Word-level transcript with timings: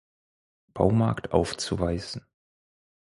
Baumarkt 0.73 1.31
aufzuweisen. 1.31 2.25